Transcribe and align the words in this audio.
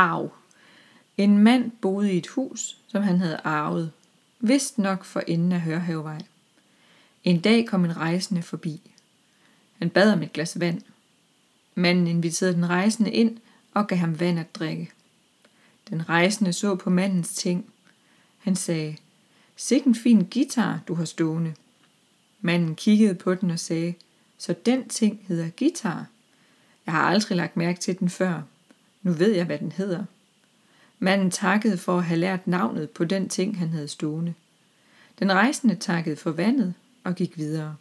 Arv. 0.00 0.32
En 1.16 1.38
mand 1.38 1.70
boede 1.70 2.12
i 2.12 2.18
et 2.18 2.26
hus, 2.26 2.76
som 2.88 3.02
han 3.02 3.18
havde 3.18 3.40
arvet, 3.44 3.92
vist 4.40 4.78
nok 4.78 5.04
for 5.04 5.20
enden 5.20 5.52
af 5.52 5.60
Hørhavevej. 5.60 6.18
En 7.24 7.40
dag 7.40 7.66
kom 7.66 7.84
en 7.84 7.96
rejsende 7.96 8.42
forbi. 8.42 8.80
Han 9.78 9.90
bad 9.90 10.12
om 10.12 10.22
et 10.22 10.32
glas 10.32 10.60
vand. 10.60 10.82
Manden 11.74 12.06
inviterede 12.06 12.54
den 12.54 12.68
rejsende 12.68 13.10
ind 13.10 13.38
og 13.74 13.86
gav 13.86 13.98
ham 13.98 14.20
vand 14.20 14.38
at 14.38 14.54
drikke. 14.54 14.90
Den 15.90 16.08
rejsende 16.08 16.52
så 16.52 16.74
på 16.74 16.90
mandens 16.90 17.34
ting. 17.34 17.66
Han 18.38 18.56
sagde, 18.56 18.96
Sikke 19.56 19.86
en 19.86 19.94
fin 19.94 20.28
guitar, 20.32 20.80
du 20.88 20.94
har 20.94 21.04
stående. 21.04 21.54
Manden 22.40 22.74
kiggede 22.74 23.14
på 23.14 23.34
den 23.34 23.50
og 23.50 23.58
sagde, 23.58 23.94
så 24.38 24.54
den 24.66 24.88
ting 24.88 25.24
hedder 25.28 25.50
guitar. 25.58 26.06
Jeg 26.86 26.94
har 26.94 27.02
aldrig 27.02 27.36
lagt 27.36 27.56
mærke 27.56 27.80
til 27.80 27.98
den 27.98 28.10
før. 28.10 28.42
Nu 29.02 29.12
ved 29.12 29.32
jeg, 29.32 29.44
hvad 29.44 29.58
den 29.58 29.72
hedder. 29.72 30.04
Manden 30.98 31.30
takkede 31.30 31.78
for 31.78 31.98
at 31.98 32.04
have 32.04 32.20
lært 32.20 32.46
navnet 32.46 32.90
på 32.90 33.04
den 33.04 33.28
ting, 33.28 33.58
han 33.58 33.68
havde 33.68 33.88
stående. 33.88 34.34
Den 35.18 35.32
rejsende 35.32 35.74
takkede 35.74 36.16
for 36.16 36.30
vandet 36.30 36.74
og 37.04 37.14
gik 37.14 37.38
videre. 37.38 37.76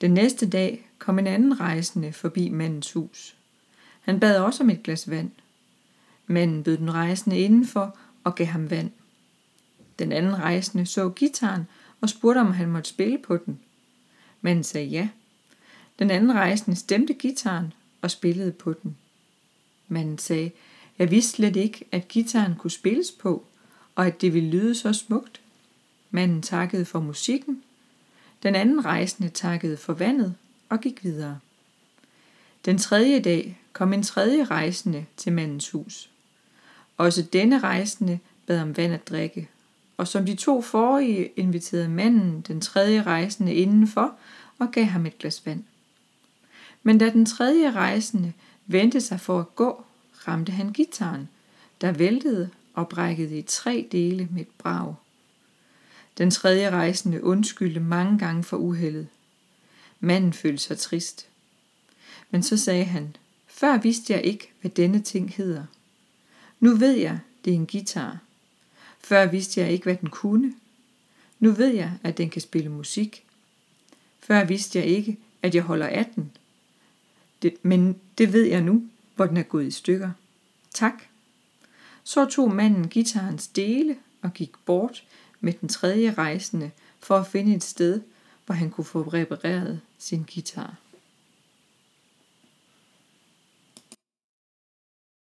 Den 0.00 0.10
næste 0.10 0.48
dag 0.48 0.88
kom 0.98 1.18
en 1.18 1.26
anden 1.26 1.60
rejsende 1.60 2.12
forbi 2.12 2.48
mandens 2.48 2.92
hus. 2.92 3.36
Han 4.00 4.20
bad 4.20 4.38
også 4.38 4.62
om 4.62 4.70
et 4.70 4.82
glas 4.82 5.10
vand. 5.10 5.30
Manden 6.26 6.62
bød 6.62 6.76
den 6.76 6.94
rejsende 6.94 7.38
indenfor 7.38 7.96
og 8.24 8.34
gav 8.34 8.46
ham 8.46 8.70
vand. 8.70 8.90
Den 9.98 10.12
anden 10.12 10.38
rejsende 10.38 10.86
så 10.86 11.08
gitaren 11.08 11.66
og 12.00 12.08
spurgte, 12.08 12.38
om 12.38 12.52
han 12.52 12.68
måtte 12.68 12.90
spille 12.90 13.18
på 13.18 13.36
den. 13.36 13.60
Manden 14.40 14.64
sagde 14.64 14.86
ja. 14.86 15.08
Den 15.98 16.10
anden 16.10 16.34
rejsende 16.34 16.76
stemte 16.76 17.14
gitaren 17.14 17.72
og 18.02 18.10
spillede 18.10 18.52
på 18.52 18.72
den. 18.72 18.96
Manden 19.90 20.18
sagde, 20.18 20.50
jeg 20.98 21.10
vidste 21.10 21.32
slet 21.32 21.56
ikke, 21.56 21.84
at 21.92 22.08
gitaren 22.08 22.54
kunne 22.58 22.70
spilles 22.70 23.10
på, 23.10 23.44
og 23.94 24.06
at 24.06 24.20
det 24.20 24.34
ville 24.34 24.50
lyde 24.50 24.74
så 24.74 24.92
smukt. 24.92 25.40
Manden 26.10 26.42
takkede 26.42 26.84
for 26.84 27.00
musikken. 27.00 27.62
Den 28.42 28.54
anden 28.54 28.84
rejsende 28.84 29.28
takkede 29.28 29.76
for 29.76 29.92
vandet 29.92 30.34
og 30.68 30.80
gik 30.80 31.04
videre. 31.04 31.38
Den 32.64 32.78
tredje 32.78 33.20
dag 33.20 33.58
kom 33.72 33.92
en 33.92 34.02
tredje 34.02 34.44
rejsende 34.44 35.06
til 35.16 35.32
mandens 35.32 35.70
hus. 35.70 36.10
Også 36.96 37.22
denne 37.22 37.58
rejsende 37.58 38.18
bad 38.46 38.60
om 38.60 38.76
vand 38.76 38.92
at 38.92 39.08
drikke, 39.08 39.48
og 39.96 40.08
som 40.08 40.26
de 40.26 40.34
to 40.34 40.62
forrige 40.62 41.26
inviterede 41.36 41.88
manden 41.88 42.40
den 42.40 42.60
tredje 42.60 43.02
rejsende 43.02 43.54
indenfor 43.54 44.14
og 44.58 44.70
gav 44.72 44.84
ham 44.84 45.06
et 45.06 45.18
glas 45.18 45.46
vand. 45.46 45.64
Men 46.82 46.98
da 46.98 47.10
den 47.10 47.26
tredje 47.26 47.72
rejsende 47.72 48.32
vendte 48.72 49.00
sig 49.00 49.20
for 49.20 49.40
at 49.40 49.54
gå, 49.54 49.84
ramte 50.28 50.52
han 50.52 50.72
gitaren, 50.72 51.28
der 51.80 51.92
væltede 51.92 52.50
og 52.74 52.88
brækkede 52.88 53.38
i 53.38 53.42
tre 53.42 53.88
dele 53.92 54.28
med 54.30 54.40
et 54.40 54.48
brag. 54.58 54.94
Den 56.18 56.30
tredje 56.30 56.70
rejsende 56.70 57.24
undskyldte 57.24 57.80
mange 57.80 58.18
gange 58.18 58.44
for 58.44 58.56
uheldet. 58.56 59.08
Manden 60.00 60.32
følte 60.32 60.62
sig 60.62 60.78
trist. 60.78 61.26
Men 62.30 62.42
så 62.42 62.56
sagde 62.56 62.84
han, 62.84 63.16
før 63.46 63.78
vidste 63.78 64.12
jeg 64.12 64.22
ikke, 64.22 64.52
hvad 64.60 64.70
denne 64.70 65.02
ting 65.02 65.34
hedder. 65.34 65.64
Nu 66.60 66.74
ved 66.74 66.92
jeg, 66.92 67.18
det 67.44 67.50
er 67.50 67.54
en 67.54 67.66
guitar. 67.66 68.18
Før 69.00 69.26
vidste 69.26 69.60
jeg 69.60 69.70
ikke, 69.72 69.84
hvad 69.84 69.96
den 69.96 70.10
kunne. 70.10 70.54
Nu 71.38 71.50
ved 71.50 71.68
jeg, 71.68 71.92
at 72.02 72.18
den 72.18 72.30
kan 72.30 72.42
spille 72.42 72.70
musik. 72.70 73.24
Før 74.20 74.44
vidste 74.44 74.78
jeg 74.78 74.86
ikke, 74.86 75.18
at 75.42 75.54
jeg 75.54 75.62
holder 75.62 75.86
af 75.86 76.06
den. 76.14 76.30
Det, 77.42 77.54
men 77.62 78.00
det 78.18 78.32
ved 78.32 78.44
jeg 78.44 78.60
nu, 78.60 78.82
hvor 79.16 79.26
den 79.26 79.36
er 79.36 79.42
gået 79.42 79.66
i 79.66 79.70
stykker. 79.70 80.10
Tak. 80.74 80.94
Så 82.04 82.24
tog 82.24 82.54
manden 82.54 82.88
gitarens 82.88 83.48
dele 83.48 83.96
og 84.22 84.32
gik 84.32 84.52
bort 84.64 85.04
med 85.40 85.52
den 85.52 85.68
tredje 85.68 86.14
rejsende 86.14 86.70
for 87.00 87.16
at 87.16 87.26
finde 87.26 87.54
et 87.54 87.64
sted, 87.64 88.00
hvor 88.46 88.54
han 88.54 88.70
kunne 88.70 88.84
få 88.84 89.02
repareret 89.02 89.80
sin 89.98 90.26
guitar. 90.34 90.74